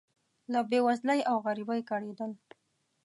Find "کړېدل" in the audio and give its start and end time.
1.89-2.31